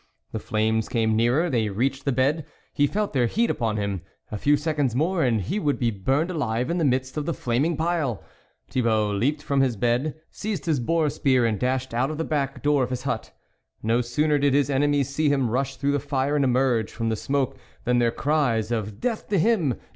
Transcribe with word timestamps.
The 0.31 0.39
flames 0.39 0.89
came 0.89 1.15
nearer, 1.15 1.47
they 1.47 1.69
reached 1.69 2.05
the 2.05 2.11
bed, 2.11 2.47
he 2.73 2.87
felt 2.87 3.13
their 3.13 3.27
heat 3.27 3.51
upon 3.51 3.77
him; 3.77 4.01
a 4.31 4.37
few 4.39 4.57
seconds 4.57 4.95
more 4.95 5.23
and 5.23 5.39
he 5.41 5.59
would 5.59 5.77
be 5.77 5.91
burned 5.91 6.31
alive 6.31 6.71
in 6.71 6.79
the 6.79 6.83
midst 6.83 7.17
of 7.17 7.27
the 7.27 7.35
flaming 7.35 7.77
pile. 7.77 8.23
Thibault 8.67 9.11
leaped 9.13 9.43
from 9.43 9.61
his 9.61 9.75
bed, 9.75 10.15
seized 10.31 10.65
his 10.65 10.79
boar 10.79 11.11
spear, 11.11 11.45
and 11.45 11.59
dashed 11.59 11.93
out 11.93 12.09
of 12.09 12.17
the 12.17 12.23
back 12.23 12.63
door 12.63 12.81
of 12.83 12.89
his 12.89 13.03
hut. 13.03 13.31
No 13.83 14.01
sooner 14.01 14.39
did 14.39 14.55
his 14.55 14.71
enemies 14.71 15.07
see 15.13 15.29
him 15.29 15.51
rush 15.51 15.75
through 15.75 15.91
the 15.91 15.99
fire 15.99 16.35
and 16.35 16.43
emerge 16.45 16.91
from 16.91 17.09
the 17.09 17.15
smoke 17.15 17.55
than 17.83 17.99
their 17.99 18.09
cries 18.09 18.71
of 18.71 18.99
"death 18.99 19.29
to 19.29 19.37
him!" 19.37 19.75